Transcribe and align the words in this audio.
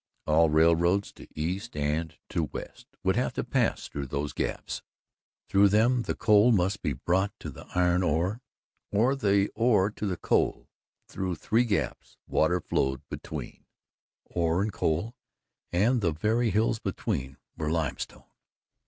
All 0.25 0.49
railroads, 0.49 1.11
to 1.11 1.27
east 1.39 1.75
and 1.77 2.17
to 2.29 2.45
west, 2.45 2.87
would 3.03 3.15
have 3.17 3.33
to 3.33 3.43
pass 3.43 3.87
through 3.87 4.07
those 4.07 4.33
gaps; 4.33 4.81
through 5.47 5.67
them 5.69 6.01
the 6.01 6.15
coal 6.15 6.51
must 6.51 6.81
be 6.81 6.93
brought 6.93 7.39
to 7.39 7.51
the 7.51 7.67
iron 7.75 8.01
ore, 8.01 8.41
or 8.91 9.15
the 9.15 9.49
ore 9.53 9.91
to 9.91 10.07
the 10.07 10.17
coal. 10.17 10.67
Through 11.07 11.35
three 11.35 11.65
gaps 11.65 12.17
water 12.25 12.59
flowed 12.59 13.07
between 13.09 13.63
ore 14.25 14.63
and 14.63 14.73
coal 14.73 15.13
and 15.71 16.01
the 16.01 16.13
very 16.13 16.49
hills 16.49 16.79
between 16.79 17.37
were 17.55 17.69
limestone. 17.69 18.25